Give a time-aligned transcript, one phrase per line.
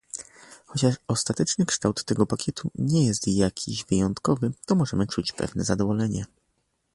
[0.65, 6.25] Chociaż ostateczny kształt tego pakietu nie jest jakiś wyjątkowy, to możemy czuć pewne zadowolenie